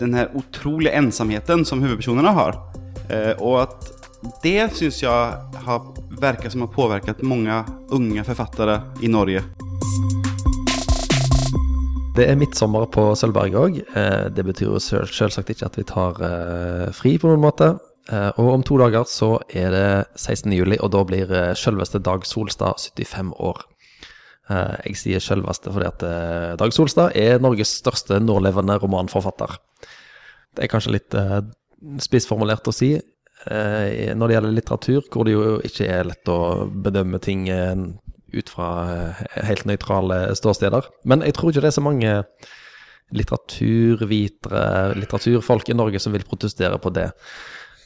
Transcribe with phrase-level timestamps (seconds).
[0.00, 2.54] den här otroliga ensamheten som huvudpersonerna har.
[3.08, 3.92] Eh, och att
[4.42, 5.82] det syns jag har,
[6.20, 9.42] verkar som har påverkat många unga författare i Norge.
[12.16, 13.76] Det er midtsommer på Sølvberget òg.
[14.34, 17.68] Det betyr jo selv, selvsagt ikke at vi tar eh, fri på noen måte.
[18.10, 20.52] Eh, og om to dager så er det 16.
[20.52, 23.62] juli, og da blir eh, selveste Dag Solstad 75 år.
[24.50, 29.60] Eh, jeg sier selveste fordi at eh, Dag Solstad er Norges største nålevende romanforfatter.
[30.56, 31.40] Det er kanskje litt eh,
[32.02, 36.40] spissformulert å si eh, når det gjelder litteratur, hvor det jo ikke er lett å
[36.70, 37.74] bedømme ting eh,
[38.32, 40.90] ut fra eh, helt nøytrale ståsteder.
[41.08, 42.16] Men jeg tror ikke det er så mange
[43.10, 44.66] litteraturvitere,
[44.98, 47.10] litteraturfolk i Norge som vil protestere på det.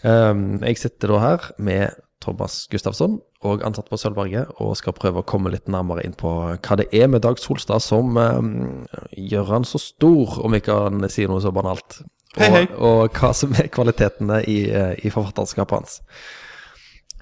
[0.04, 5.20] Um, jeg sitter da her med Thomas Gustafsson og ansatt på Sølvberget, og skal prøve
[5.20, 8.84] å komme litt nærmere inn på hva det er med Dag Solstad som um,
[9.16, 12.02] gjør han så stor, om vi kan si noe så banalt.
[12.38, 12.64] Hei, hei.
[12.74, 16.02] Og, og hva som er kvalitetene i, eh, i forfatterskapet hans.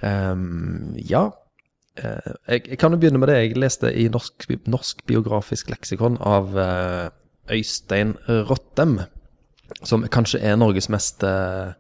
[0.03, 1.31] Um, ja,
[1.93, 6.15] Uh, jeg, jeg kan jo begynne med det jeg leste i Norsk, norsk biografisk leksikon
[6.25, 7.11] av uh,
[7.53, 8.15] Øystein
[8.49, 8.95] Rottem,
[9.85, 11.73] som kanskje er Norges mest eh,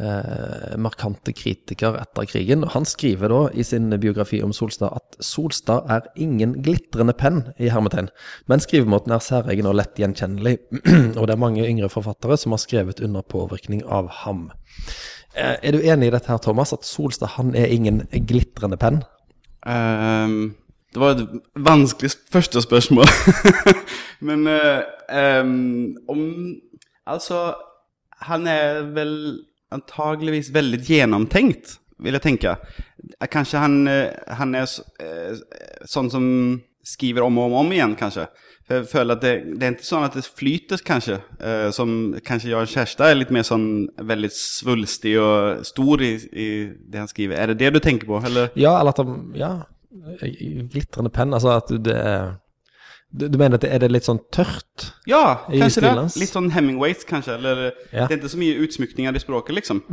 [0.00, 2.64] eh, markante kritiker etter krigen.
[2.74, 7.70] Han skriver da i sin biografi om Solstad at Solstad er ingen glitrende penn, i
[7.72, 8.10] hermetegn,
[8.50, 10.58] men skrivemåten er særegen og lett gjenkjennelig,
[11.18, 14.50] og det er mange yngre forfattere som har skrevet under påvirkning av ham.
[15.34, 19.02] Eh, Er du enig i dette her, Thomas, at Solstad han er ingen glitrende penn?
[19.66, 20.56] Um,
[20.92, 23.06] det var et vanskelig første spørsmål.
[24.26, 24.82] Men uh,
[25.40, 26.20] um, om
[27.06, 27.54] Altså,
[28.22, 29.42] han er vel
[29.74, 32.56] antageligvis veldig gjennomtenkt, vil jeg tenke.
[33.30, 34.66] Kanskje han, eh, han er
[35.02, 35.36] eh,
[35.88, 36.26] sånn som
[36.82, 38.26] skriver om og om, om igjen, kanskje.
[38.70, 41.18] Jeg føler at det, det er ikke sånn at det flyter, kanskje.
[41.42, 43.66] eh, som kanskje Jan Kjærstad er litt mer sånn
[43.98, 47.36] veldig svulstig og stor i, i det han skriver.
[47.38, 48.50] Er det det du tenker på, eller?
[48.58, 49.52] Ja, eller at han Ja,
[50.72, 51.34] glitrende penn.
[51.36, 52.32] Altså at det er
[53.12, 54.86] du, du mener at det er det litt sånn tørt?
[55.08, 55.92] Ja, kanskje det.
[55.98, 56.16] hans.
[56.20, 57.36] Litt sånn Hemingways, kanskje.
[57.36, 58.06] Eller Ja.
[58.06, 59.82] det er ikke så mye utsmykninger i språket, liksom.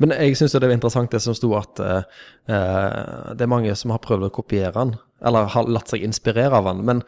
[0.00, 2.04] Men jeg syns det var interessant det som sto at eh,
[2.48, 6.70] det er mange som har prøvd å kopiere han, eller har latt seg inspirere av
[6.70, 6.80] han.
[6.88, 7.02] Men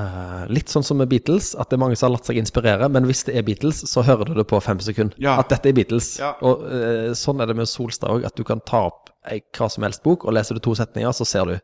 [0.00, 2.88] uh, litt sånn som med Beatles, at det er mange som har latt seg inspirere,
[2.94, 5.18] men hvis det er Beatles, så hører du det på fem sekunder.
[5.20, 5.36] Ja.
[5.42, 6.14] At dette er Beatles.
[6.22, 6.32] Ja.
[6.46, 9.84] Og uh, sånn er det med Solstad òg, at du kan ta opp hva som
[9.84, 11.58] helst bok, og leser du to setninger, så ser du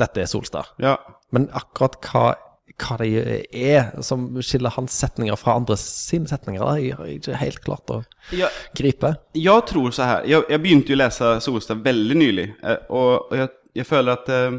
[0.00, 0.74] dette er Solstad.
[0.82, 0.96] Ja.
[1.34, 2.24] Men akkurat hva,
[2.80, 7.40] hva det er som skiller hans setninger fra andre sine setninger, det har jeg ikke
[7.40, 8.00] helt klart å
[8.34, 9.14] Jag, gripe.
[9.38, 12.48] Jeg tror så her Jeg, jeg begynte å lese Solstad veldig nylig.
[12.88, 14.58] og, og jeg, jeg, føler at uh,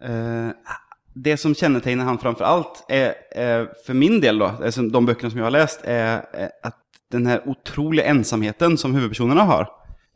[0.00, 0.78] eh, eh,
[1.20, 5.32] det som kjennetegner han framfor alt, er, er, for min del da, altså de bøkene
[5.32, 6.78] som jeg har lest, er, er at
[7.12, 9.70] den her utrolige ensamheten som hovedpersonene har.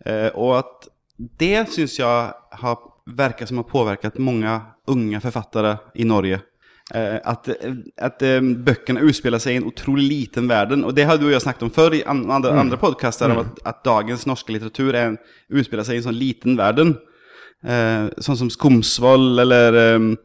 [0.07, 0.89] Eh, og at
[1.41, 6.41] det syns jeg har, verkar som har påverkat många unga författare i Norge.
[6.95, 7.49] Eh, att
[8.01, 10.85] att eh, böckerna utspelar sig i en otroligt liten världen.
[10.85, 13.39] Och det har du och jag snackat om förr i an, andra, andra podcaster, mm.
[13.39, 16.97] att, att dagens norska litteratur är en, utspelar sig i en sån liten världen.
[17.65, 20.17] Eh, sånn som Skomsvold eller ehm,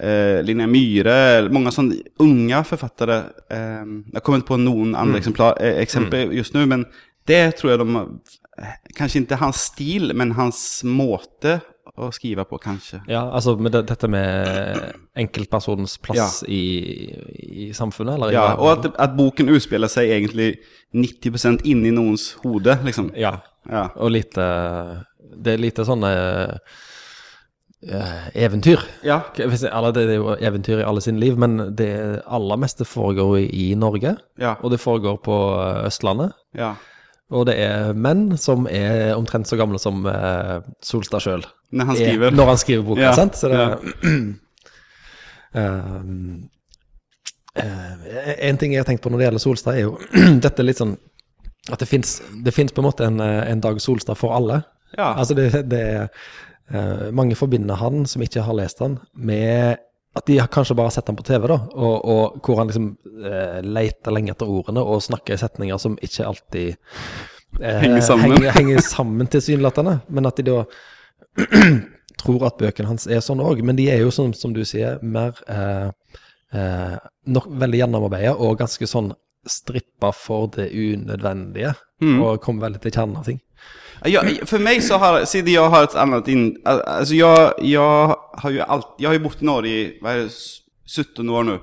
[0.00, 3.16] eh, Linnea Myhre, många sånne unga författare.
[3.50, 6.86] Eh, jag kommer inte på noen andra exemplar, eh, exempel just nu, men
[7.26, 8.02] det tror jag de eh,
[8.96, 11.60] kanske inte hans stil, men hans måte
[12.00, 13.00] å skrive på, kanskje.
[13.10, 14.80] Ja, altså med det, dette med
[15.20, 16.60] enkeltpersonens plass i,
[17.68, 18.32] i samfunnet, eller?
[18.34, 20.54] Ja, og at, at boken utspiller seg egentlig
[20.96, 23.12] 90% inni noens hode, liksom.
[23.16, 23.90] Ja, Ja.
[23.96, 24.44] og lite
[25.40, 26.08] Det er lite sånne
[27.92, 28.80] uh, eventyr.
[29.06, 29.20] Ja.
[29.38, 31.90] Eller det er jo eventyr i alle sine liv, men det
[32.26, 34.16] aller meste foregår i, i Norge.
[34.40, 34.56] Ja.
[34.62, 36.32] Og det foregår på eh, Østlandet.
[36.56, 36.74] Ja.
[37.30, 41.44] Og det er menn som er omtrent så gamle som uh, Solstad sjøl.
[41.70, 42.34] Når han skriver.
[42.34, 43.38] Når han skriver boka, Ja, sant?
[43.38, 43.68] Så det ja.
[45.54, 46.00] uh,
[48.40, 49.96] En ting jeg har tenkt på når det gjelder Solstad, er jo
[50.44, 50.96] dette litt sånn
[51.70, 54.62] At det fins på en måte en, eh, en Dag Solstad for alle.
[54.96, 55.12] Ja.
[55.12, 56.08] Altså det, det er
[57.10, 59.82] Mange forbinder han, som ikke har lest han, med
[60.14, 62.88] at de har kanskje bare sett han på TV, da, og, og hvor han liksom
[63.22, 66.72] eh, leter lenge etter ordene og snakker i setninger som ikke alltid
[67.60, 68.34] eh, Henger sammen.
[68.34, 70.00] Henger, henger sammen tilsynelatende.
[70.10, 70.64] Men at de da
[72.20, 73.62] tror at bøkene hans er sånn òg.
[73.66, 75.90] Men de er jo, som, som du sier, mer eh,
[76.58, 76.96] eh,
[77.30, 79.12] nok veldig gjennomarbeida og ganske sånn
[79.46, 81.76] strippa for det unødvendige.
[82.24, 83.38] Og kommer veldig til kjernen av ting.
[84.04, 88.50] Jag, för mig så har, siden jag har ett annat in, alltså jag, jag har
[88.50, 90.30] ju allt, jag har ju bott i Norge i, vad är det,
[90.96, 91.58] 17 år nu.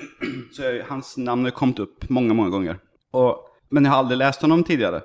[0.52, 2.78] så jag, hans namn har kommit upp många, många gånger.
[3.10, 3.36] Och,
[3.68, 5.00] men jag har aldrig läst honom tidigare.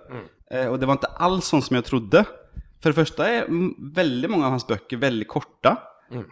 [0.52, 2.26] Eh, och det var inte alls sånt som jag trodde.
[2.82, 5.78] För det första är mm, väldigt många av hans böcker väldigt korta.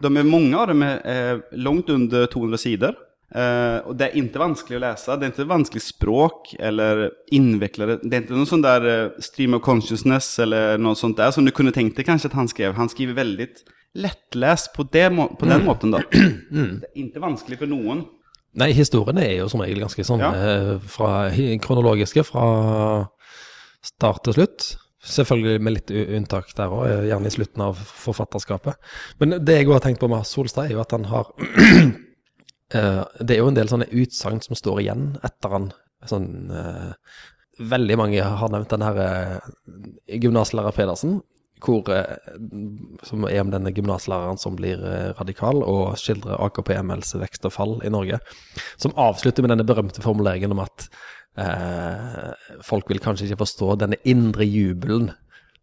[0.02, 2.96] De är, många av dem är eh, långt under 200 sidor.
[3.34, 5.16] Eh, og det er ikke vanskelig å lese.
[5.18, 9.56] Det er ikke vanskelig språk eller innviklede Det er ikke noe sånn där eh, stream
[9.58, 12.76] of consciousness eller noe sånt der som du kunne tenkt deg kanskje at han skrev.
[12.78, 13.48] Han skriver veldig
[14.04, 15.08] lettlest på, det,
[15.40, 16.04] på den måten da.
[16.14, 18.06] Det er ikke vanskelig for noen.
[18.62, 20.30] Nei, historiene er jo som regel ganske sånn Ja.
[20.38, 21.30] eh, fra,
[21.62, 22.46] kronologiske fra
[23.82, 24.70] start til slutt.
[25.04, 28.78] Selvfølgelig med litt unntak der òg, gjerne i slutten av forfatterskapet.
[29.20, 31.34] Men det jeg har tenkt på med Solstad, er jo at han har
[32.74, 35.70] Det er jo en del sånne utsagn som står igjen etter han.
[36.10, 36.92] Sånn eh,
[37.62, 39.50] Veldig mange har nevnt den her eh,
[40.18, 41.20] gymnaslærer Pedersen,
[41.62, 42.16] hvor, eh,
[43.06, 47.76] som er om denne gymnaslæreren som blir eh, radikal og skildrer AKP-MLs vekst og fall
[47.86, 48.18] i Norge.
[48.82, 50.88] Som avslutter med denne berømte formuleringen om at
[51.38, 52.32] eh,
[52.66, 55.12] folk vil kanskje ikke forstå denne indre jubelen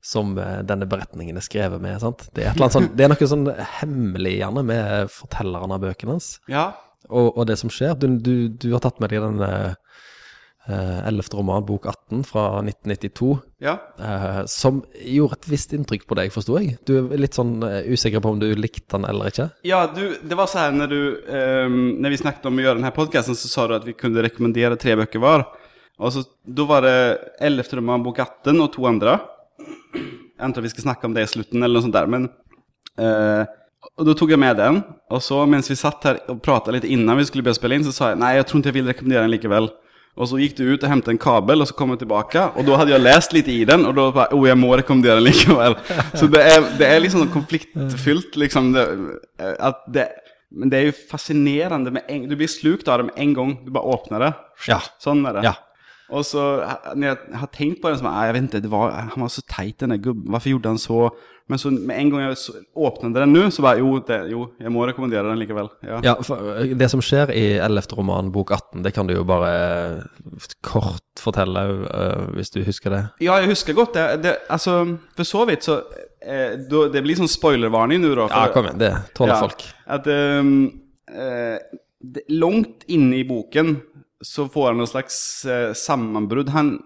[0.00, 1.98] som eh, denne beretningen er skrevet med.
[2.04, 2.28] sant?
[2.36, 6.36] Det er, sånn, det er noe sånn hemmelig gjerne med fortelleren av bøkene hans.
[6.46, 6.70] Ja,
[7.08, 11.38] Og, og det som skjer, du, du, du har tatt med deg den eh, ellevte
[11.38, 13.30] roman, bok 18 fra 1992,
[13.64, 13.76] ja.
[13.98, 16.76] eh, som gjorde et visst inntrykk på deg, forsto jeg.
[16.86, 19.48] Du er litt sånn uh, usikker på om du likte den eller ikke?
[19.66, 21.00] Ja, du, det var så her når du,
[21.32, 23.96] ehm, när vi snakket om å gjøre denne podkasten, podcasten så sa du at vi
[23.98, 25.48] kunne rekommendere tre bøker var.
[26.00, 26.98] Og så, Da var det
[27.44, 29.18] Elfte roman, bok 18 og to andre.
[29.92, 32.06] Jeg antar vi skal snakke om det i slutten, eller noe sånt der.
[32.08, 32.30] men...
[33.00, 33.56] eh,
[33.96, 34.82] och Da tog jeg med den.
[35.10, 37.84] og så mens vi satt her og prata litt innan vi skulle börja spille inn,
[37.84, 39.70] så sa jeg nei, jeg tror ikke jeg vil rekommendere den likevel.
[40.16, 42.42] Og så gikk du ut og hentet en kabel og så kom jeg tilbake.
[42.58, 45.14] Og da hadde jeg lest litt i den och då bare oh jeg må rekommendere
[45.20, 45.76] den likevel.
[46.18, 48.72] Så det er, det er liksom konfliktfylt, liksom.
[48.74, 48.84] Det,
[49.38, 50.08] at det,
[50.50, 53.56] men det er jo fascinerende med en, du blir slukt av det med en gang.
[53.64, 54.32] du bare åpner det.
[54.68, 54.80] Ja.
[54.98, 55.44] Sånn er det.
[55.46, 55.54] Ja.
[56.10, 56.42] Og så
[56.94, 59.22] når jeg har tenkt på den så bara, Jeg jag vet ikke, det var, han
[59.22, 61.10] var så teit, denne gubben, Hvorfor gjorde han så?
[61.50, 64.70] Men så med en gang jeg åpnet den nå, så bare jo, det, jo jeg
[64.70, 65.70] må rekommendere den likevel.
[65.82, 65.98] Ja.
[66.06, 69.50] Ja, eh, Det som skjer i ellevte roman, bok 18, det kan du jo bare
[69.50, 73.02] eh, kort fortelle, uh, hvis du husker det.
[73.26, 74.06] Ja, jeg husker godt det.
[74.22, 74.76] det altså,
[75.18, 75.80] for så vidt så,
[76.22, 78.28] eh, det blir sånn spoilervarning nå, da.
[78.30, 79.66] For, Ja, kom igjen, det tåler folk.
[79.90, 80.54] At um,
[81.10, 81.58] eh,
[81.98, 83.74] det, langt inne i boken
[84.22, 85.18] så får han noe slags
[85.50, 86.54] eh, sammenbrudd.
[86.54, 86.76] Han,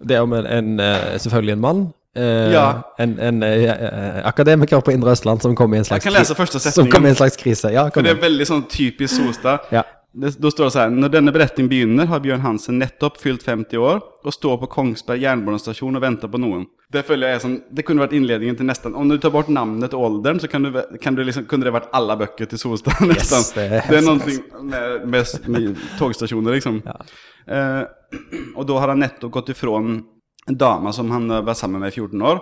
[0.00, 1.82] Det er om en, en eh, selvfølgelig en mann.
[2.16, 2.94] Eh, Ja.
[2.98, 6.60] En, en eh, akademiker på Indre Østland som kom i en slags kan lese første
[6.60, 7.72] Som kom i en slags krise.
[7.72, 9.70] Ja, kom det er veldig sånn typisk Solstad.
[9.70, 9.84] Ja.
[10.12, 13.42] Det, då står det så Når denne beretningen berättning begynner har Bjørn Hansen nettopp fyllt
[13.42, 16.66] 50 år og står på Kongsberg jernbanestasjon og venter på noen.
[16.92, 19.48] Det føler jeg er som, det kunne vært innledningen til nesten om du tar bort
[19.48, 22.58] namnet og åldern så kan du, kan du liksom, kunne det vært alla bøker til
[22.58, 24.42] Solstad det er det er helt någonting
[24.72, 26.82] med, med, med togstasjoner, liksom.
[26.84, 26.98] Ja.
[27.46, 27.84] Uh,
[28.58, 30.02] og da har han nettopp gått ifrån
[30.48, 32.40] en dama som han var sammen med i 14 år.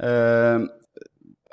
[0.00, 0.64] Eh,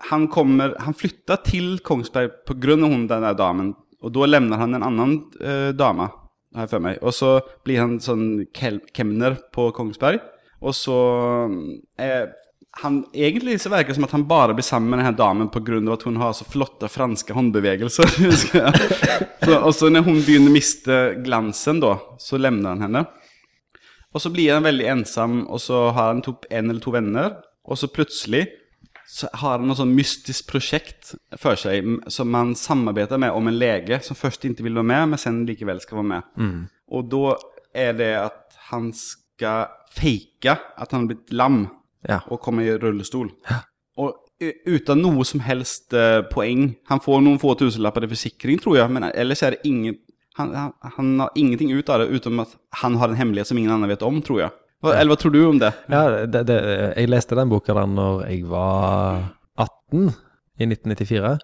[0.09, 3.75] han, kommer, han flytta til Kongsberg hon, den der damen.
[4.01, 6.09] og da levner han en annen eh, dame
[6.55, 6.97] jag för mig.
[6.97, 8.45] Och så blir han sånn
[8.93, 10.19] kemner på Kongsberg.
[10.59, 10.99] og så...
[11.99, 12.29] Eh,
[12.79, 15.59] han, egentlig så virker det som at han bare blir sammen med denne damen på
[15.91, 18.07] at hon har så flotte franske håndbevegelser.
[19.45, 23.03] så, og så når hun begynner å miste glansen da, så levner han henne.
[24.13, 27.35] Og så blir han veldig ensom, og så har han typ en eller to venner.
[27.69, 28.47] Og så plutselig
[29.09, 33.57] så har han noe sånn mystisk prosjekt for seg som han samarbeider med om en
[33.57, 36.67] lege som først ikke vil være med, men sen likevel skal være med.
[36.93, 37.35] Og da
[37.73, 41.67] er det at han skal fake at han har blitt lam
[42.07, 42.21] Ja.
[42.31, 43.31] og kommer i rullestol.
[43.97, 45.91] Og uten noe som helst
[46.31, 46.75] poeng.
[46.87, 49.97] Han får noen få tusenlapper i forsikring, tror jeg, men ellers er det ingen
[50.39, 53.59] han, han, han har ingenting ut av det, utom at han har en hemmelighet som
[53.59, 54.55] ingen annen vet om, tror jeg.
[54.79, 55.73] Hva, Eller hva tror du om det?
[55.91, 56.57] Ja, det, det,
[56.95, 59.25] jeg leste den boka da når jeg var
[59.59, 60.07] 18,
[60.59, 61.35] i 1994.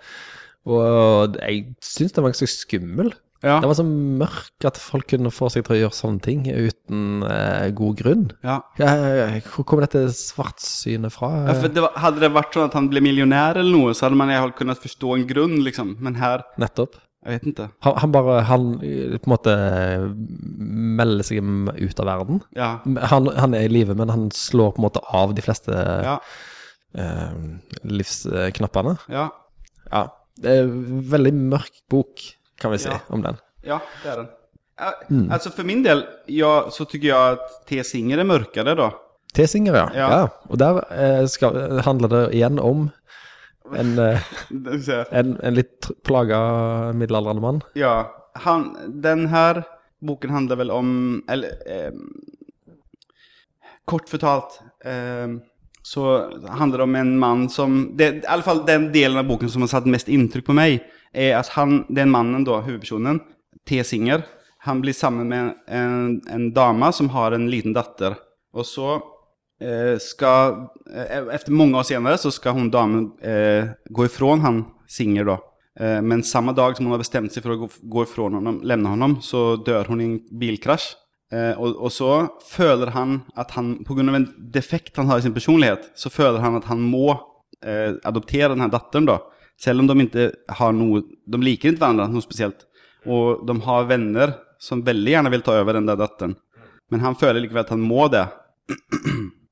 [0.72, 3.12] Og jeg syns den var ganske skummel.
[3.46, 3.60] Ja.
[3.62, 7.26] Den var så mørk at folk kunne få seg til å gjøre sånne ting uten
[7.28, 8.24] eh, god grunn.
[8.46, 8.62] Ja.
[9.52, 11.30] Hvor kommer dette svartsynet fra?
[11.52, 14.18] Ja, det var, hadde det vært sånn at han ble millionær eller noe, så hadde
[14.18, 15.94] man kunnet forstå en grunn, liksom.
[16.02, 16.98] Men her, Nettopp.
[17.26, 17.66] Jeg vet ikke.
[17.86, 19.54] Han, han bare Han på en måte
[21.00, 22.42] melder seg ut av verden.
[22.58, 22.70] Ja.
[23.12, 25.74] Han, han er i live, men han slår på en måte av de fleste
[26.06, 26.20] Ja.
[26.94, 27.34] eh,
[27.84, 28.98] livsknappene.
[29.10, 29.30] Ja.
[29.92, 30.04] Ja.
[30.38, 32.22] Det er en veldig mørk bok,
[32.62, 33.38] kan vi si, om den.
[33.66, 34.30] Ja, det er den.
[34.76, 34.92] Ja,
[35.32, 37.80] Altså For min del, ja, så syns jeg at T.
[37.88, 38.90] Singer er mørkere, da.
[39.36, 39.86] T-Singer, ja.
[39.96, 40.08] Ja.
[40.12, 40.28] ja.
[40.50, 42.86] Og der eh, skal, handler det igjen om
[43.74, 44.22] en, eh,
[45.12, 46.40] en, en litt plaga
[46.94, 47.62] middelaldrende mann.
[47.74, 48.12] Ja,
[48.46, 49.64] han, den her
[50.06, 50.90] boken handler vel om
[51.32, 51.94] Eller eh,
[53.88, 55.38] Kort fortalt eh,
[55.86, 56.04] så
[56.50, 59.62] handler det om en mann som det, I alle fall den delen av boken som
[59.62, 60.80] har satt mest inntrykk på meg,
[61.14, 63.20] er at han, den mannen, da, hovedpersonen,
[63.70, 63.84] T.
[63.86, 64.24] Singer,
[64.66, 68.18] han blir sammen med en, en dame som har en liten datter.
[68.58, 68.96] Og så
[69.66, 74.64] eh, skal eh, Etter mange år senere så skal hun damen eh, gå ifra han
[74.88, 75.34] Singer.
[75.80, 78.62] Eh, men samme dag som hun har bestemt seg for å gå, gå ifra honom,
[78.64, 80.94] lämna honom, så dør hun i en bilkrasj.
[81.34, 82.10] Eh, og, og så
[82.46, 84.06] føler han at han, pga.
[84.14, 87.10] en defekt han har i sin personlighet, så føler han at han må
[87.66, 89.20] eh, adoptere denne datteren, da.
[89.60, 90.26] Selv om de ikke
[90.58, 91.00] har noe
[91.32, 92.66] De liker ikke hverandre noe spesielt.
[93.08, 96.36] Og de har venner som veldig gjerne vil ta over den der datteren.
[96.92, 98.26] Men han føler likevel at han må det.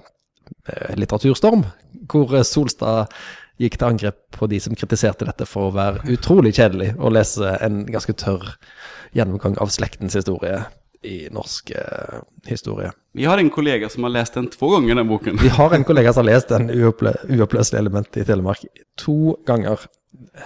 [0.97, 1.63] litteraturstorm,
[2.11, 3.11] hvor Solstad
[3.61, 7.55] gikk til angrep på de som kritiserte dette for å være utrolig kjedelig å lese
[7.61, 8.55] en ganske tørr
[9.17, 10.63] gjennomgang av slektens historie
[11.01, 12.91] i norsk eh, historie.
[13.17, 15.39] Vi har en kollega som har lest den to ganger, den boken.
[15.41, 18.63] Vi har en kollega som har lest den uopplø uoppløselige elementet i Telemark
[19.01, 19.81] to ganger.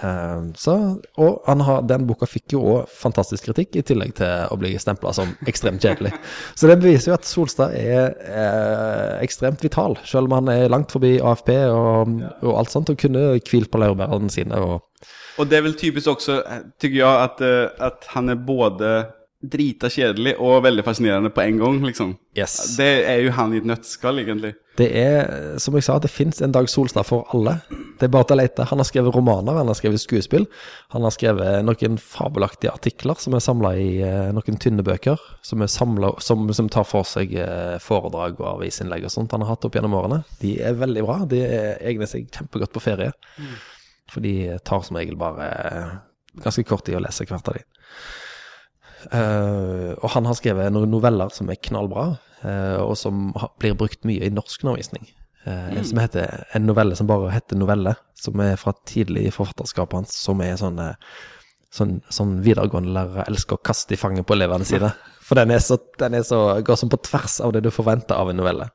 [0.02, 0.74] Eh, så,
[1.18, 5.12] og har, den boka fikk jo òg fantastisk kritikk, i tillegg til å bli stempla
[5.16, 6.14] som ekstremt kjedelig.
[6.54, 10.94] Så det beviser jo at Solstad er eh, ekstremt vital, selv om han er langt
[10.94, 14.60] forbi AFP og, og alt sånt, og kunne hvilt på laurbærene sine.
[14.60, 14.82] og
[15.36, 16.38] og det er vel typisk også,
[16.80, 18.92] tykker jeg, at, eh, at han er både
[19.52, 22.14] drita kjedelig og veldig fascinerende på en gang, liksom.
[22.36, 22.56] Yes.
[22.76, 24.54] Det er jo han i et nøttskall, egentlig.
[24.76, 25.30] Det er,
[25.62, 27.54] som jeg sa, det fins en Dag Solstad for alle.
[27.96, 28.66] Det er bare til å lete.
[28.68, 30.44] Han har skrevet romaner, han har skrevet skuespill.
[30.92, 35.22] Han har skrevet noen fabelaktige artikler som er samla i uh, noen tynne bøker.
[35.46, 39.54] Som, samlet, som, som tar for seg uh, foredrag og avisinnlegg og sånt han har
[39.54, 40.20] hatt opp gjennom årene.
[40.42, 41.22] De er veldig bra.
[41.30, 43.16] De egner seg kjempegodt på ferie.
[43.40, 43.56] Mm.
[44.12, 44.36] For de
[44.68, 45.96] tar som regel bare uh,
[46.44, 47.64] ganske kort tid å lese hvert av de.
[49.12, 52.08] Uh, og han har skrevet noen noveller som er knallbra,
[52.42, 55.06] uh, og som blir brukt mye i norskundervisning.
[55.46, 55.82] Uh, mm.
[55.86, 60.16] Som heter en novelle som bare heter novelle, som er fra tidlig i forfatterskapet hans,
[60.18, 60.80] som er sånn,
[61.74, 64.90] sånn, sånn videregående lærere elsker å kaste i fanget på elevene sine.
[65.26, 68.14] For den, er så, den er så, går sånn på tvers av det du forventer
[68.18, 68.68] av en novelle.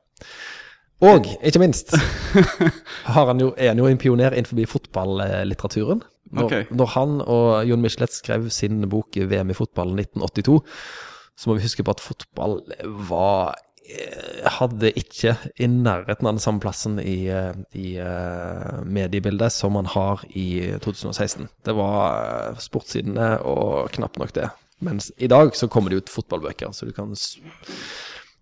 [1.02, 1.96] Og ikke minst
[3.16, 6.04] han jo, er han jo en pioner innenfor fotballitteraturen.
[6.32, 6.68] Når, okay.
[6.72, 10.62] når, han og Jon Michelet skrev sin bok 'VM i fotball 1982',
[11.36, 12.58] så må vi huske på at fotball
[13.08, 19.52] var eh, hadde ikke i nærheten av den samme plassen i, eh, i uh, mediebildet
[19.52, 21.50] som man har i 2016.
[21.66, 24.48] Det var sportssidene og knapt nok det.
[24.80, 27.12] Mens i dag så kommer det ut fotballbøker, så du kan,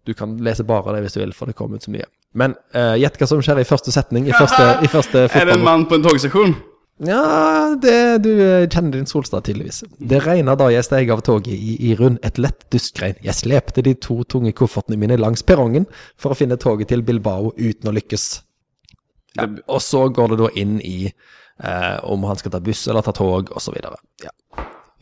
[0.07, 2.07] du kan lese bare det hvis du vil, for det kommer ut så mye.
[2.39, 2.55] Men
[3.03, 5.41] gjett uh, hva som skjer i første setning i første, i første fotball...
[5.43, 6.61] Er det en mann på en togstasjon?
[7.01, 9.83] Ja, det, du eh, kjenner din Solstad, tydeligvis.
[9.97, 13.17] Det regna da jeg steg av toget i Irun, et lett duskregn.
[13.25, 15.87] Jeg slepte de to tunge koffertene mine langs perrongen
[16.21, 18.27] for å finne toget til Bilbao uten å lykkes.
[19.39, 19.47] Ja.
[19.71, 23.17] Og så går det da inn i eh, om han skal ta buss eller ta
[23.17, 23.81] tog, osv.
[24.21, 24.35] Ja.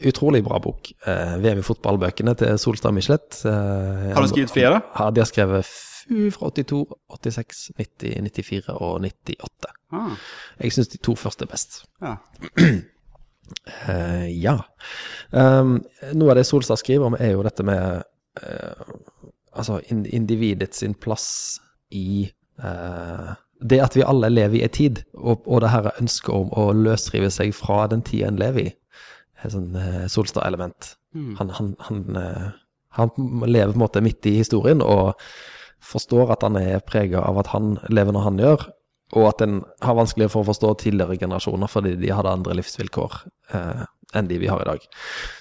[0.07, 0.93] Utrolig bra bok.
[1.03, 3.41] Eh, VM i fotballbøkene til Solstad Michelet.
[3.43, 4.83] Eh, Har du skrevet flere?
[4.95, 5.75] Ja, de har skrevet
[6.09, 9.73] FU fra 82, 86, 90, 94 og 98.
[9.93, 10.11] Ah,
[10.61, 11.83] Jeg syns de to første er best.
[12.03, 12.17] ja.
[13.89, 14.59] Uh, ja.
[15.33, 15.79] Um,
[16.15, 18.03] noe av det Solstad skriver om, er jo dette med
[18.43, 18.83] uh,
[19.57, 21.61] Altså in individets sin plass
[21.91, 22.29] i
[22.61, 23.33] uh,
[23.71, 26.67] Det at vi alle lever i en tid, og, og det her ønsket om å
[26.77, 28.75] løsrive seg fra den tida en lever i,
[29.43, 29.73] et sånn
[30.09, 30.93] Solstad-element.
[31.39, 32.51] Han, han, han, eh,
[32.99, 33.11] han
[33.47, 35.19] lever på en måte midt i historien og
[35.85, 38.67] forstår at han er prega av at han lever når han gjør,
[39.17, 43.15] og at en har vanskelig for å forstå tidligere generasjoner fordi de hadde andre livsvilkår
[43.57, 43.87] eh,
[44.19, 44.85] enn de vi har i dag.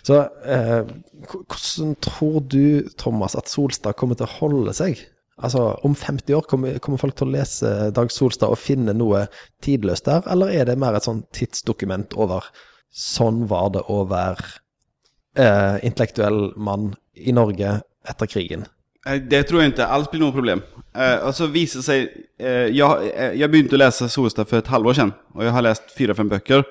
[0.08, 0.88] Så eh,
[1.34, 5.03] hvordan tror du, Thomas, at Solstad kommer til å holde seg?
[5.38, 9.27] Altså, Om 50 år, kommer, kommer folk til å lese Dag Solstad og finne noe
[9.63, 12.48] tidløst der, eller er det mer et sånn tidsdokument over
[12.89, 14.48] sånn var det å være
[15.38, 18.65] eh, intellektuell mann i Norge etter krigen?
[19.07, 20.61] Eh, Det tror jeg ikke alls blir noe problem.
[20.97, 21.47] Eh, og så
[21.85, 22.07] seg
[22.39, 25.65] eh, jeg, eh, jeg begynte å lese Solstad for et halvår siden, og jeg har
[25.65, 26.65] lest fire-fem bøker.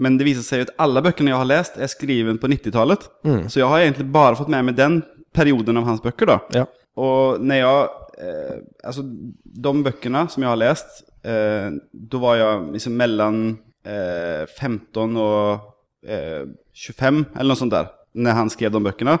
[0.00, 3.08] Men det viser seg at alle bøkene jeg har lest, er skrevet på 90-tallet.
[3.50, 5.00] Så jeg har egentlig bare fått med meg den
[5.34, 6.30] perioden av hans bøker.
[6.30, 6.38] da.
[6.54, 6.66] Ja.
[7.00, 7.88] Og når jeg
[8.20, 13.40] eh, Altså, de bøkene som jeg har lest, eh, da var jeg liksom mellom
[13.84, 15.66] eh, 15 og
[16.06, 16.44] eh,
[16.74, 19.18] 25, eller noe sånt der, når han skrev de bøkene.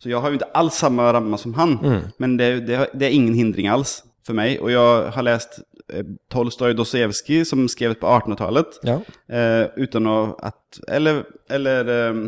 [0.00, 1.76] Så jeg har jo ikke alls samme ramme som han,
[2.18, 4.56] men det, det, det er ingen hindring alls for meg.
[4.64, 5.60] Og jeg har lest
[5.92, 8.80] eh, Tolstoj Dostojevskij, som skrev på 1800-tallet.
[8.88, 8.98] Ja.
[9.28, 12.22] Eh, uten å at Eller, eller eh,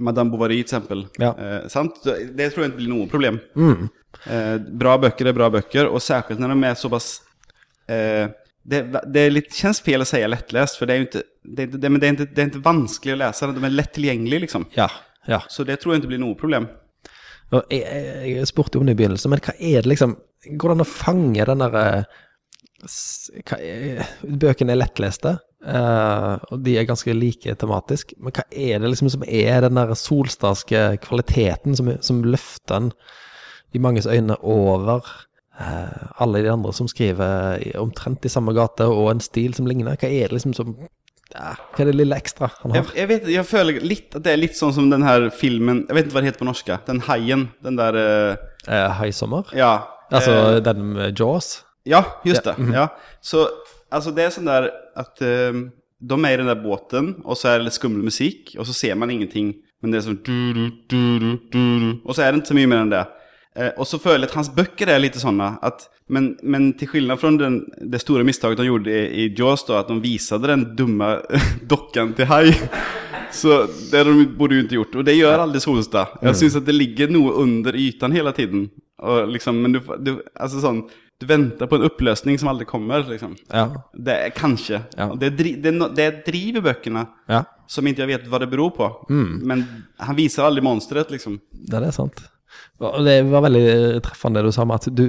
[0.00, 1.04] Madame Bovary, til eksempel.
[1.20, 1.34] Ja.
[1.36, 2.00] Eh, sant?
[2.04, 3.40] Det tror jeg ikke blir noe problem.
[4.26, 7.22] Eh, bra böcker är bra böcker och särskilt när de är så pass...
[7.86, 8.28] Eh,
[8.62, 11.22] det, det är lite, känns fel att säga lättläst för det är ju inte...
[11.42, 13.70] Det, är det, men det är inte, det är inte vanskligt att läsa, de är
[13.70, 14.64] lättillgängliga liksom.
[14.74, 14.90] Ja.
[15.26, 15.42] ja.
[15.48, 16.66] Så det tror jag inte blir något problem.
[17.50, 17.84] Og jeg,
[18.30, 20.18] jeg, spurte jo om det i begynnelsen, men hva er det liksom
[20.56, 21.84] Går det an å fange den derre
[22.80, 25.34] hva er- Bøkene er lettleste,
[25.68, 29.76] uh, og de er ganske like tematisk, men hva er det liksom som er den
[29.76, 32.92] der solstadske kvaliteten som, som løfter den
[33.76, 35.04] i manges øyne over
[35.60, 40.00] uh, alle de andre som skriver omtrent i samme gate og en stil som ligner?
[40.00, 40.72] Hva er det liksom som
[41.34, 42.82] ja, Hva er det lille ekstra han har?
[42.84, 42.94] har?
[42.96, 45.96] jeg, vet, jeg føler litt at det er litt sånn som den her filmen, Jeg
[45.96, 46.72] vet ikke hva det heter på norsk.
[46.86, 47.48] den haien.
[47.62, 48.36] den der Eh,
[48.68, 49.86] Eh, High ja.
[50.12, 51.62] Altså eh, den med Jaws?
[51.84, 52.74] Ja, just Ja, det.
[52.74, 52.88] Ja.
[53.22, 53.48] Så
[53.90, 55.52] altså, det er sånn der at eh,
[56.00, 58.74] de er i den der båten og så er det litt skummel musikk, og så
[58.74, 59.54] ser man ingenting.
[59.80, 62.00] Men det er sånn du, du, du, du, du, du.
[62.04, 63.06] Och så er det ikke så mye mer enn det.
[63.60, 67.20] Eh, och så följer att hans böcker är lite sådana att men, men till skillnad
[67.20, 70.76] från den, det stora misstaget de gjorde i, i Jaws då, att de visade den
[70.76, 71.18] dumma
[71.62, 72.60] dockan till haj.
[73.32, 74.94] Så det de borde ju inte gjort.
[74.94, 76.08] Och det gör aldrig Solstad.
[76.20, 78.70] Jag syns att det ligger nog under ytan hela tiden.
[78.98, 83.04] Och liksom, men du, du, alltså sån, du väntar på en upplösning som aldrig kommer.
[83.08, 83.36] Liksom.
[83.52, 83.90] Ja.
[83.92, 84.80] Det är, kanske.
[84.96, 85.16] Ja.
[85.20, 87.44] Det, det, det driver böckerna ja.
[87.66, 89.06] som inte jag vet vad det beror på.
[89.42, 89.64] Men
[89.96, 91.38] han visar aldrig monstret liksom.
[91.50, 92.29] Det er sant.
[92.80, 93.66] Og det var veldig
[94.06, 95.06] treffende det du sa med at du,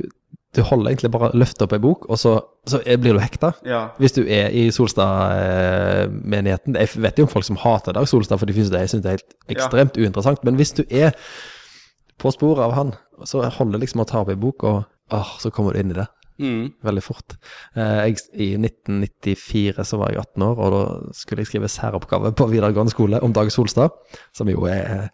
[0.56, 2.36] du holder egentlig bare løfter opp ei bok, og så,
[2.68, 3.54] så blir du hekta.
[3.68, 3.86] Ja.
[4.02, 8.50] Hvis du er i Solstad-menigheten Jeg vet jo om folk som hater Dag Solstad, for
[8.50, 10.44] de synes det, synes det er helt ekstremt uinteressant.
[10.48, 11.16] Men hvis du er
[12.22, 15.38] på sporet av han, så holder det liksom å ta opp ei bok, og åh,
[15.42, 16.10] så kommer du inn i det.
[16.42, 16.72] Mm.
[16.84, 17.36] Veldig fort.
[17.78, 22.34] Eh, jeg, I 1994 så var jeg 18 år, og da skulle jeg skrive særoppgave
[22.38, 23.94] på videregående skole om Dag Solstad,
[24.36, 25.12] som jo er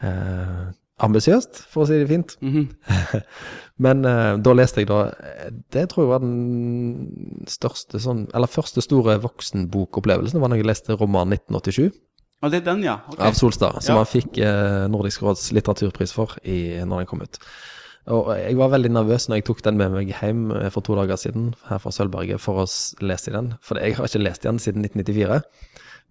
[0.00, 0.66] eh,
[1.04, 2.36] ambisiøst, for å si det fint.
[3.84, 8.48] Men uh, da leste jeg da eh, Det tror jeg var den største sånn Eller
[8.48, 10.40] første store voksenbokopplevelsen.
[10.40, 11.90] Var når jeg leste roman 1987
[12.40, 12.94] Og det er den ja.
[13.12, 13.20] Okay.
[13.28, 14.00] av Solstad, som Ja.
[14.00, 17.36] han fikk uh, Nordisk råds litteraturpris for i, når den kom ut.
[18.06, 20.94] Og jeg var veldig nervøs når jeg tok den med meg hjem eh, for to
[20.94, 22.66] dager siden, her fra Sølvberget, for å
[23.02, 23.48] lese i den.
[23.66, 25.40] For jeg har ikke lest i den siden 1994.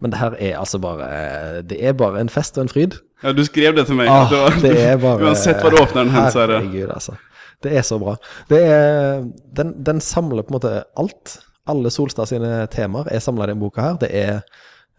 [0.03, 2.97] Men det her er altså bare eh, Det er bare en fest og en fryd.
[3.23, 4.10] Ja, du skrev det til meg.
[4.12, 6.60] Ah, var, det er bare Uansett hva du åpner den hen, så er det...
[6.65, 7.15] Herregud, altså.
[7.63, 8.17] Det er så bra.
[8.51, 9.23] Det er,
[9.58, 11.38] den, den samler på en måte alt.
[11.71, 13.95] Alle Solstad sine temaer er samla i denne boka her.
[14.01, 14.43] Det er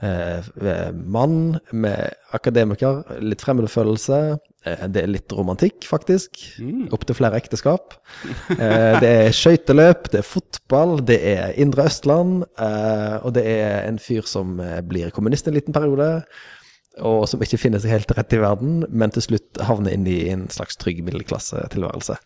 [0.02, 4.18] mann med akademiker, litt fremmedfølelse.
[4.66, 6.42] Eh, det er litt romantikk, faktisk.
[6.94, 7.96] Opptil flere ekteskap.
[8.56, 12.44] Eh, det er skøyteløp, det er fotball, det er Indre Østland.
[12.58, 16.26] Eh, og det er en fyr som eh, blir kommunist en liten periode
[17.04, 20.30] og som ikke finner seg helt rett i verden, men til slutt havner inn i
[20.32, 22.16] en slags trygg middelklassetilværelse.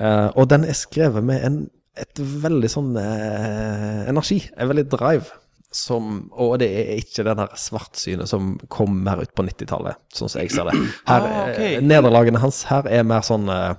[0.00, 1.58] Eh, og den er skrevet med en
[1.98, 5.32] et veldig sånn eh, energi, en veldig drive.
[5.70, 10.30] Som, og det er ikke den her svartsynet som kom mer ut på 90-tallet, sånn
[10.32, 10.78] som jeg ser det.
[11.06, 11.58] Her, Ah, ok.
[11.60, 13.74] eh, Nederlagene hans her er mer sånn eh,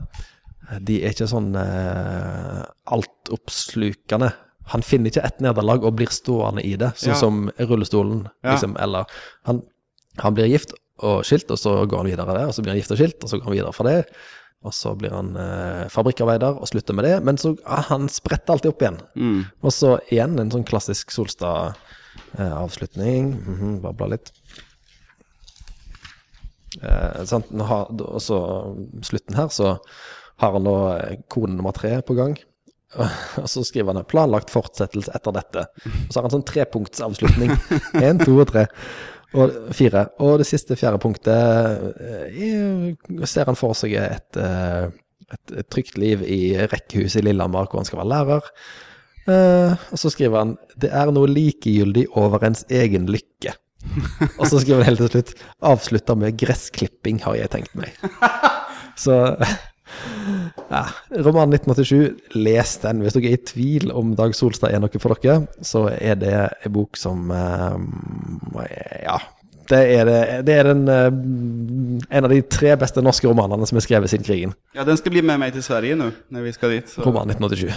[0.85, 2.59] De er ikke sånn eh,
[2.93, 4.31] altoppslukende.
[4.69, 7.17] Han finner ikke ett nederlag og blir stående i det, sånn Ja.
[7.17, 8.51] som rullestolen, Ja.
[8.53, 8.77] liksom.
[8.77, 9.05] Eller
[9.49, 9.63] han,
[10.17, 12.77] han blir gift og skilt, og så går han videre der, og så blir han
[12.81, 14.05] gift og skilt, og så går han videre fra det.
[14.67, 18.53] Og så blir han eh, fabrikkarbeider og slutter med det, men så ah, han spretter
[18.53, 18.99] alltid opp igjen.
[19.15, 19.41] Mm.
[19.63, 23.23] Og så igjen en sånn klassisk Solstad-avslutning.
[23.39, 24.27] Mhm, bare bla litt.
[26.83, 28.37] Eh, og så
[29.07, 29.77] slutten her, så
[30.39, 32.35] har han da eh, kone nummer tre på gang.
[33.43, 35.67] Og så skriver han 'planlagt fortsettelse etter dette'.
[35.85, 37.51] Og så har han sånn trepunktsavslutning.
[38.05, 38.65] Én, to og tre.
[39.37, 40.07] Og fire.
[40.25, 41.29] Og det siste, fjerde punktet,
[42.01, 44.87] eh, er- ser han for seg et, eh,
[45.31, 48.49] et, et trygt liv i rekkehuset i Lillehammer, hvor han skal være lærer.
[49.29, 53.53] Eh, og så skriver han 'Det er noe likegyldig over ens egen lykke'.
[54.39, 57.93] og så skriver han helt til slutt 'Avslutta med gressklipping, har jeg tenkt meg'.
[58.99, 59.13] Så
[60.69, 60.83] ja,
[61.25, 63.01] romanen 1987, les den.
[63.03, 66.35] Hvis dere er i tvil om Dag Solstad er noe for dere, så er det
[66.65, 68.69] en bok som eh,
[69.03, 69.19] Ja.
[69.69, 73.77] Det er, det, det er den, eh, en av de tre beste norske romanene som
[73.77, 74.55] er skrevet siden krigen.
[74.73, 76.89] Ja, den skal bli med meg til Sverige nå, når vi skal dit.
[76.89, 77.03] Så.
[77.05, 77.75] Roman 1987.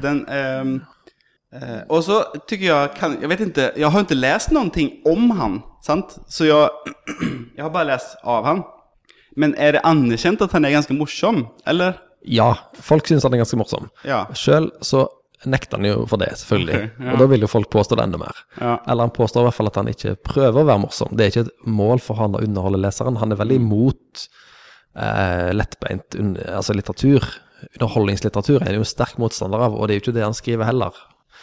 [0.00, 0.78] Den, ehm,
[1.52, 5.30] eh, og så tycker jeg kan, jeg vet ikke, jeg har inte läst någonting om
[5.36, 6.16] han, sant?
[6.28, 6.94] Så jeg,
[7.56, 8.64] jeg har bare lest av han.
[9.40, 11.98] Men er det anerkjent at han er ganske morsom, eller?
[12.24, 13.90] Ja, folk syns han er ganske morsom.
[14.06, 14.24] Ja.
[14.38, 15.06] Sjøl så
[15.44, 16.76] nekter han jo for det, selvfølgelig.
[16.78, 17.12] Okay, ja.
[17.12, 18.38] Og da vil jo folk påstå det enda mer.
[18.56, 18.78] Ja.
[18.88, 21.12] Eller han påstår i hvert fall at han ikke prøver å være morsom.
[21.12, 23.20] Det er ikke et mål for han å underholde leseren.
[23.20, 24.24] Han er veldig imot
[24.96, 26.16] eh, lettbeint
[26.48, 27.26] altså litteratur.
[27.74, 30.68] Underholdningslitteratur er han jo sterk motstander av, og det er jo ikke det han skriver
[30.68, 30.96] heller.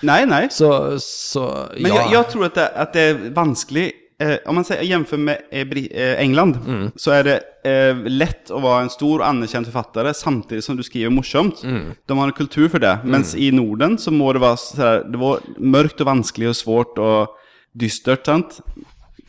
[0.07, 0.47] Nei, nei.
[0.49, 4.55] Så, så Men jeg, jag, jag tror at det, at det er vanskligt, eh, om
[4.55, 5.61] man säger, jämför med eh,
[6.01, 6.91] eh, England, Mm.
[6.95, 10.83] så är det eh, lätt att vara en stor og anerkänd författare samtidigt som du
[10.83, 11.63] skriver morsomt.
[11.63, 11.91] Mm.
[12.05, 12.99] De har en kultur för det.
[13.03, 16.97] Men i Norden så må det vara sådär, det var mörkt och vanskligt och svårt
[16.97, 17.27] och
[17.73, 18.59] dystert, sant?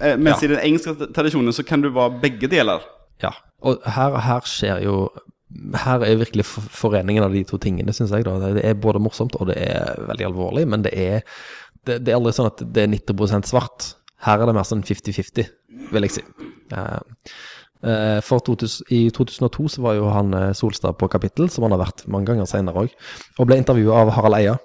[0.01, 0.39] Eh, men Ja.
[0.43, 2.81] i den engelska traditionen så kan du vara begge delar.
[3.23, 5.09] Ja, og her, her skjer jo
[5.85, 8.25] Her er virkelig foreningen av de to tingene, syns jeg.
[8.25, 8.39] da.
[8.55, 11.21] Det er både morsomt og det er veldig alvorlig, men det er,
[11.87, 13.91] det, det er aldri sånn at det er 90% svart.
[14.23, 15.49] Her er det mer sånn 50-50,
[15.93, 16.23] vil jeg si.
[16.73, 17.31] Eh,
[17.83, 21.75] eh, for 2000, I 2002 så var jo han eh, Solstad på kapittel, som han
[21.75, 22.95] har vært mange ganger senere òg,
[23.39, 24.59] og ble intervjua av Harald Eia.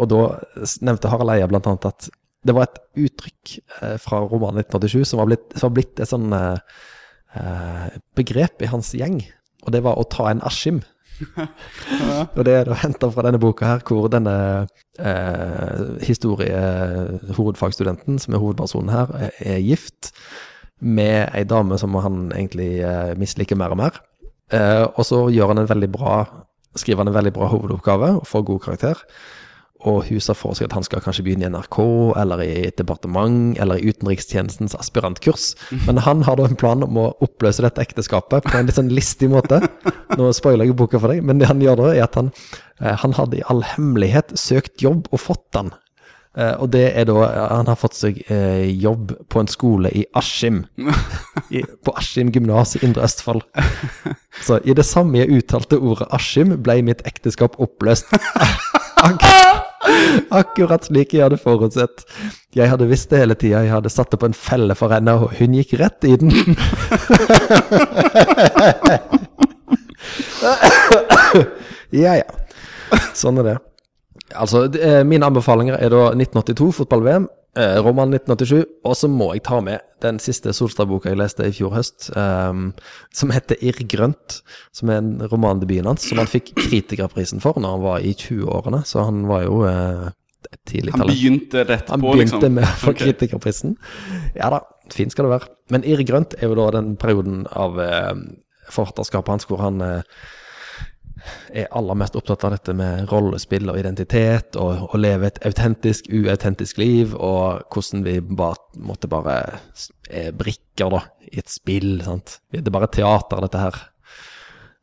[0.00, 0.20] Og da
[0.80, 2.06] nevnte Harald Eia annet at
[2.48, 3.50] det var et uttrykk
[4.00, 6.32] fra romanen 1987 som var blitt, som var blitt et sånn
[8.16, 9.18] begrep i hans gjeng,
[9.66, 10.80] og det var å ta en Askim.
[12.36, 14.36] Og det er da henta fra denne boka her, hvor denne
[14.98, 19.06] eh, historiehovedfagstudenten, som er hovedpersonen her,
[19.38, 20.02] er, gift
[20.80, 23.94] med ei dame som han egentlig eh, misliker mer og mer.
[24.52, 26.14] Eh, og så gjør han en veldig bra
[26.78, 29.00] skriver han en veldig bra hovedoppgave og får god karakter.
[29.88, 31.78] Og hun ser for seg at han skal kanskje begynne i NRK,
[32.20, 35.54] eller i et departement, eller i utenrikstjenestens aspirantkurs.
[35.86, 38.92] Men han har da en plan om å oppløse dette ekteskapet på en litt sånn
[38.92, 39.62] listig måte.
[40.18, 42.32] Nå spoiler jeg boka for deg, men det han gjør da, er at han,
[42.80, 45.72] eh, han hadde i all hemmelighet søkt jobb og fått den.
[46.38, 47.24] Eh, og det er da
[47.56, 50.62] Han har fått seg eh, jobb på en skole i Askim.
[51.84, 53.42] På Askim gymnas i Indre Østfold.
[54.44, 58.14] Så i det samme jeg uttalte ordet Askim, ble mitt ekteskap oppløst.
[59.08, 59.69] Ak
[60.40, 62.04] akkurat slik jeg hadde forutsett.
[62.56, 65.28] Jeg hadde visst det hele tida, jeg hadde satt på en felle for henne, og
[65.38, 66.30] hun gikk rett i den.
[72.02, 72.28] ja, ja.
[73.16, 73.56] Sånn er det.
[74.38, 77.24] Altså, eh, mine anbefalinger er da 1982, fotball-VM,
[77.58, 81.74] roman 1987, og så må jeg ta med den siste Solstad-boka jeg leste i fjor
[81.74, 82.68] høst, um,
[83.16, 84.38] som heter Irr grønt,
[84.76, 88.84] som er en romandebuten hans, som han fikk kritikerprisen for når han var i 20-årene,
[88.86, 89.64] så han var jo
[90.50, 92.54] et tidlig Han begynte rett Han begynte liksom.
[92.56, 93.10] med å få okay.
[93.10, 93.74] kritikerprisen.
[94.38, 94.62] Ja da,
[94.94, 95.50] fin skal det være.
[95.74, 98.14] Men Irr grønt er jo da den perioden av uh,
[98.70, 100.18] forfatterskapet hans hvor han eh,
[101.52, 106.10] er aller mest opptatt av dette med rollespill og identitet, og å leve et autentisk,
[106.10, 109.36] uautentisk liv, og hvordan vi bare måtte bare
[110.10, 112.38] er brikker da, i et spill, sant.
[112.50, 113.80] Det er bare teater, dette her.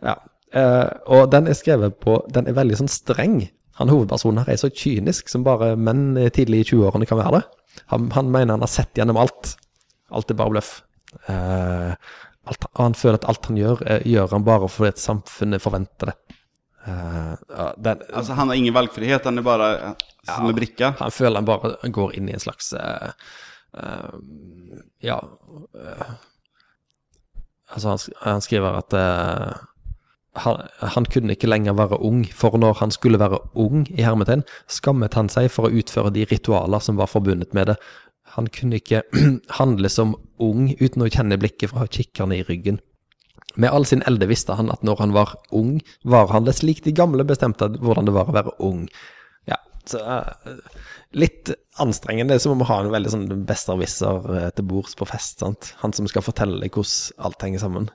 [0.06, 0.17] Ja.
[0.56, 3.41] Eh, og den er skrevet på Den er veldig sånn streng.
[3.82, 7.41] Han hovedpersonen her er så kynisk som bare menn tidlig i 20-årene kan være det.
[7.91, 9.58] Han, han mener han har sett gjennom alt.
[10.15, 10.71] Alt er bare bløff.
[11.30, 11.91] Eh,
[12.47, 16.17] alt, han føler at alt han gjør, eh, gjør han bare fordi samfunnet forventer det.
[16.88, 20.93] Eh, ja, den, altså, han har ingen valgfrihet, han er bare eh, som en brikke?
[21.00, 23.12] Han føler han bare går inn i en slags uh,
[23.80, 24.15] uh,
[25.04, 26.13] Ja uh,
[27.67, 28.93] Altså, han, han skriver at
[30.39, 34.45] han, han kunne ikke lenger være ung, for når han skulle være ung, i hermetegn,
[34.71, 37.76] skammet han seg for å utføre de ritualer som var forbundet med det.
[38.38, 39.02] Han kunne ikke
[39.60, 42.80] handle som ung uten å kjenne blikket fra kikkerne i ryggen.
[43.58, 46.84] Med all sin elde visste han at når han var ung, var han det slik
[46.86, 48.84] de gamle bestemte hvordan det var å være ung.
[49.50, 49.58] Ja,
[49.89, 50.60] så eh,
[51.17, 51.50] litt
[51.82, 52.36] anstrengende.
[52.36, 55.41] Det er som om å ha en veldig sånn besserwisser eh, til bords på fest.
[55.41, 55.72] sant?
[55.82, 57.89] Han som skal fortelle deg hvordan alt henger sammen.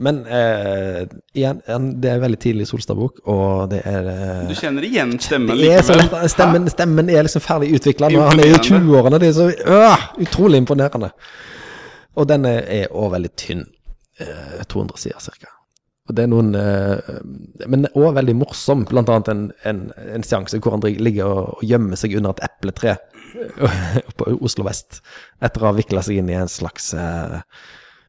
[0.00, 1.02] Men eh,
[1.36, 1.60] igjen,
[2.00, 4.06] det er veldig tidlig Solstad-bok, og det er
[4.48, 5.98] Du kjenner igjen stemmen likevel.
[5.98, 8.08] lett, stemmen, stemmen er liksom ferdig utvikla.
[8.30, 9.20] Han er i 20-årene.
[9.20, 11.10] Det er så øh, utrolig imponerende.
[12.16, 13.66] Og den er også veldig tynn.
[14.20, 15.52] Eh, 200 sider ca.
[16.10, 17.20] Og det er noen eh,
[17.70, 18.84] Men òg veldig morsom.
[18.88, 19.82] Blant annet en, en,
[20.16, 22.98] en seanse hvor han ligger og, gjemmer seg under et epletre
[24.18, 25.00] på Oslo vest
[25.38, 27.38] etter å ha vikla seg inn i en slags uh,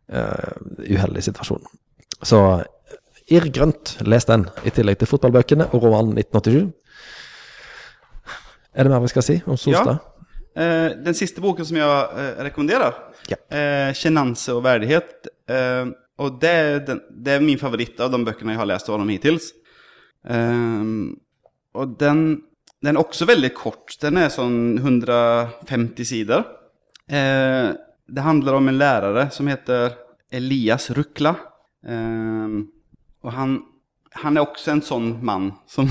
[0.09, 0.53] eh,
[0.89, 1.61] uheldig situasjon.
[2.25, 2.39] Så
[3.31, 6.71] Irr Grønt, les den, i tillegg til fotballbøkene og romanen 1987.
[8.73, 9.99] Er det mer vi skal si om Solstad?
[9.99, 10.10] Eh,
[10.55, 12.97] den siste boken som jeg eh, rekommenderar,
[13.29, 13.37] Ja.
[13.49, 15.85] eh, Tjenanse og verdighet Eh,
[16.17, 18.93] och det er, den, det er, min favoritt av de bøkene jeg har lest av
[18.95, 19.49] honom hittills.
[20.23, 20.83] Eh,
[21.73, 22.21] och den,
[22.81, 23.97] den er også veldig kort.
[23.99, 26.45] Den er sånn 150 sider.
[27.11, 27.73] Eh,
[28.07, 29.97] det handler om en lærer som heter
[30.31, 31.35] Elias Rukla.
[31.87, 32.55] Eh,
[33.23, 33.57] och han,
[34.23, 35.89] han er også en sånn mann som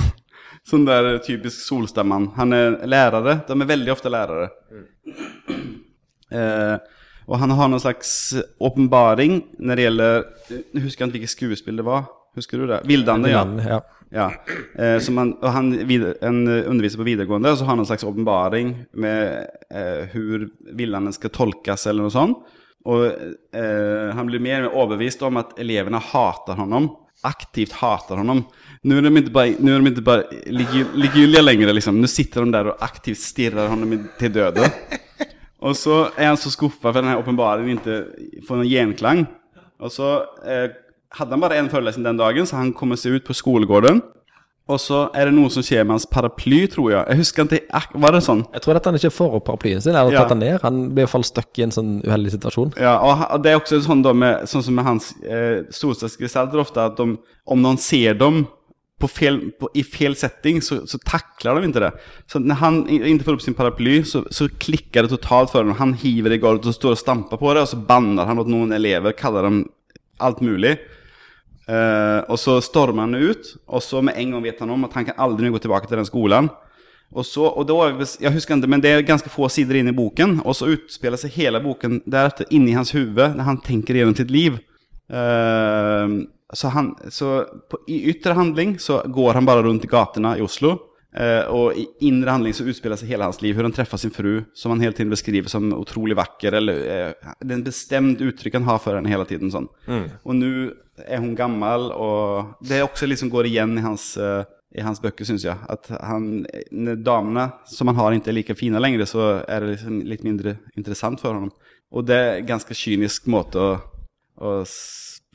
[0.70, 2.30] Sån där typisk Solstad-man.
[2.36, 4.48] Han är lärare, de är väldigt ofta lärare.
[6.30, 6.78] Eh,
[7.26, 10.24] och han har någon slags åpenbaring när det gäller,
[10.72, 12.04] nu husker jag inte vilket skuespel det var.
[12.34, 12.80] husker du det?
[12.84, 13.46] Vildande ja.
[13.68, 13.84] Ja.
[14.10, 14.32] ja.
[14.84, 17.86] Eh, som han, och han vid, en underviser på videregående, og så har han någon
[17.86, 22.38] slags åpenbaring med eh, hur vildanden ska tolkas eller något sånt.
[22.84, 23.04] Och
[23.60, 26.96] eh, han blir mer och mer överbevist om att eleverna hatar honom.
[27.22, 28.44] Aktivt hatar honom.
[28.82, 30.22] Nu är de inte bara, nu är de inte bara
[30.94, 32.00] likgiltiga längre liksom.
[32.00, 34.70] Nu sitter de där och aktivt stirrar honom till döden.
[35.58, 38.06] Och så är han så skuffad för den här uppenbarligen inte
[38.48, 39.26] får någon genklang.
[39.78, 40.70] Och så eh,
[41.08, 44.00] hade han bara en föreläsning den dagen, så han kommer se ut på skolgården.
[44.70, 47.02] Och så er det noe som skjer med hans paraply, tror jeg.
[47.10, 48.44] Jeg husker ikke, var det sånn?
[48.54, 50.22] Jeg tror at han ikke får opp paraplyen sin, eller Ja.
[50.22, 50.60] tatt den ned.
[50.62, 52.72] Han blir i hvert fall stuck i en sånn uheldig situasjon.
[52.78, 52.94] Ja,
[53.34, 56.96] og det er også sånn, da med, sånn som med hans eh, storstadsgestalter ofte, at
[57.00, 58.46] de, om noen ser dem
[59.00, 61.90] på fel, på, i fel setting så, så takler de ikke det.
[62.30, 65.74] Så når han ikke får opp sin paraply så, så klikker det totalt for ham.
[65.80, 68.46] Han hiver i gulvet og står og stamper på det og så banner han mot
[68.46, 69.62] noen elever, kaller dem
[70.20, 70.84] alt möjligt.
[71.70, 74.96] Eh, og så stormer han ut og så med en gang vet han om at
[74.96, 76.50] han kan aldri gå tilbake til den skolen.
[77.10, 77.76] Og så, og da,
[78.22, 80.40] jeg husker ikke, men det er ganske få sider inne i boken.
[80.44, 84.14] og så utspiller seg hele boken deretter inne i hans huvud, når han tenker gjennom
[84.14, 84.60] sitt liv.
[85.10, 86.22] Uh,
[86.54, 90.44] så han, så på, i yttre handling så går han bare rundt i gatene i
[90.46, 90.76] Oslo.
[91.12, 94.10] Eh, och i inre handling så utspelar sig hela hans liv, hur han träffar sin
[94.10, 96.52] fru, som han hela tiden beskriver som otroligt vacker.
[96.52, 99.50] Eller eh, det är en bestämd uttryck han har för henne hela tiden.
[99.50, 99.68] Sån.
[100.22, 100.74] Och nu
[101.06, 104.44] är hon gammal och det också liksom går igen i hans, eh,
[104.74, 105.56] i hans böcker syns jag.
[105.68, 109.66] Att han, när damerna som han har inte är lika fina längre så är det
[109.66, 111.50] liksom lite mindre intressant för honom.
[111.90, 113.82] Och det är en ganska kynisk måte att,
[114.42, 114.68] att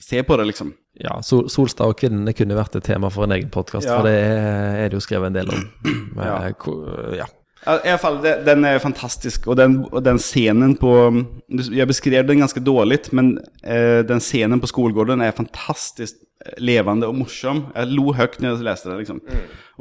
[0.05, 0.73] se på det liksom.
[1.01, 3.97] Ja, Sol Solstad og kvinnene kunne vært et tema for en egen podkast, Ja.
[3.97, 5.65] for det er det jo skrevet en del om.
[6.15, 6.53] Men, Ja.
[7.23, 7.25] ja.
[7.65, 9.47] Ja, I alla fall, det, den er fantastisk.
[9.49, 10.91] og den, og den scenen på...
[11.49, 16.19] Jeg beskrev den ganske dårlig, men eh, den scenen på skolgården er fantastisk
[16.61, 17.63] levende og morsom.
[17.73, 18.99] Jeg lo høyt når jeg leste den.
[19.01, 19.21] Liksom.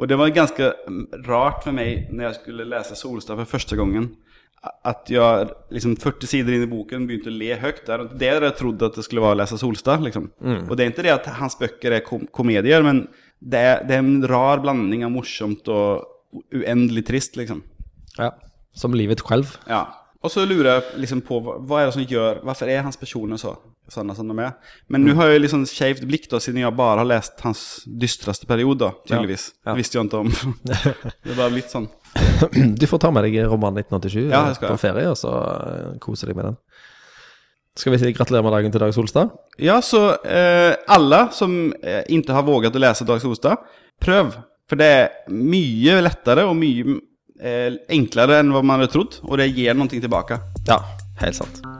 [0.01, 3.77] Og det var ganska mm, rart for meg når jeg skulle lese Solstad for første
[3.77, 4.15] gången.
[4.81, 7.83] Att jeg liksom 40 sider inn i boken, begynte å le høyt.
[7.85, 10.03] Det er det jag trodde at det skulle være å lese Solstad.
[10.05, 10.29] Liksom.
[10.65, 13.05] Og det er ikke det at hans bøker er kom komedier, men
[13.39, 17.37] det er, det er, en rar blandning av morsomt og uendelig trist.
[17.37, 17.61] Liksom.
[18.17, 18.33] ja.
[18.75, 19.53] Som livet selv.
[19.69, 19.85] Ja,
[20.25, 22.97] Og så lurer jeg liksom på hva er är det som gjør Hvorfor er hans
[22.97, 23.55] personer så,
[23.91, 24.55] sådana som de er.
[24.87, 27.61] Men nu har jag litt sånn shaved blikk da, siden jeg bare har lest hans
[27.85, 29.51] dystreste period tydeligvis.
[29.61, 29.73] Ja.
[29.73, 30.33] Det visste jo ikke om.
[30.69, 31.87] det er bare litt sånn
[32.79, 36.37] Du får ta med deg romanen 1987 Ja, på ferie, og så eh, kose deg
[36.37, 36.59] med den.
[37.75, 39.33] Skal vi si gratulerer med dagen til Dag Solstad?
[39.59, 43.67] Ja, så eh, alle som eh, inte har våget å lese Dag Solstad,
[43.99, 44.31] prøv.
[44.69, 46.97] For det er mye lettere og mye
[47.35, 50.39] eh, enklere enn hva man hadde trodd, og det gir noe tilbake.
[50.69, 50.79] Ja,
[51.19, 51.74] helt sant.